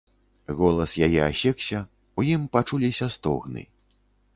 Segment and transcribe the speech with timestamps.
[0.61, 1.83] Голас яе асекся,
[2.19, 3.61] у ім пачуліся стогны.